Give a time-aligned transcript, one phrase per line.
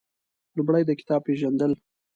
[0.57, 1.71] لومړی د کتاب پېژندل